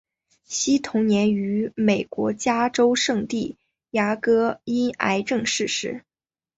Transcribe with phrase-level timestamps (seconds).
[0.45, 3.59] 惜同年于美国加州圣地
[3.91, 6.03] 牙哥因癌症逝世。